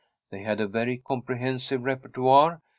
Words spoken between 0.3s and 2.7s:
They had a very comprehen sive repertoire.